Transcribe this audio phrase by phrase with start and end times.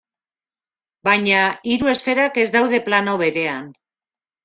[1.09, 1.43] Baina
[1.73, 3.73] hiru esferak ez daude plano berean.